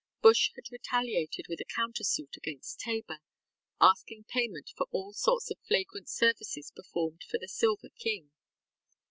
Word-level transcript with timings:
Bush 0.19 0.49
had 0.55 0.71
retaliated 0.71 1.45
with 1.47 1.59
a 1.61 1.63
counter 1.63 2.03
suit 2.03 2.35
against 2.35 2.79
Tabor, 2.79 3.19
asking 3.79 4.23
payment 4.23 4.71
for 4.75 4.87
all 4.89 5.13
sorts 5.13 5.51
of 5.51 5.59
flagrant 5.67 6.09
services 6.09 6.71
performed 6.75 7.23
for 7.29 7.37
the 7.37 7.47
Silver 7.47 7.89
King. 7.89 8.31